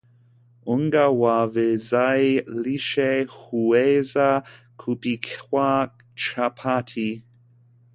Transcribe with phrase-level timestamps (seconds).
[0.73, 2.23] unga wa viazi
[2.61, 4.29] lishe huweza
[4.81, 7.09] kupikwa chapati